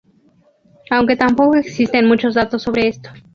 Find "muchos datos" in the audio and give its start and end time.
2.07-2.63